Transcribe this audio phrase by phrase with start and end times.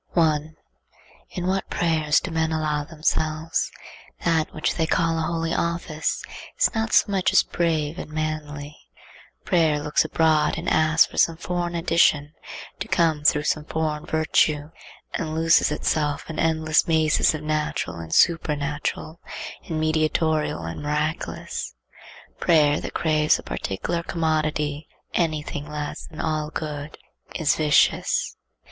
[0.13, 0.55] 1.
[1.29, 3.71] In what prayers do men allow themselves!
[4.25, 6.23] That which they call a holy office
[6.57, 8.75] is not so much as brave and manly.
[9.45, 12.33] Prayer looks abroad and asks for some foreign addition
[12.79, 14.71] to come through some foreign virtue,
[15.13, 19.19] and loses itself in endless mazes of natural and supernatural,
[19.67, 21.75] and mediatorial and miraculous.
[22.39, 26.97] Prayer that craves a particular commodity, any thing less than all good,
[27.35, 28.35] is vicious.